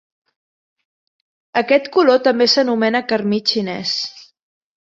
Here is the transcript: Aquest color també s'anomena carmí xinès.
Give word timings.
Aquest 1.61 1.91
color 1.97 2.23
també 2.31 2.49
s'anomena 2.55 3.05
carmí 3.13 3.41
xinès. 3.53 3.97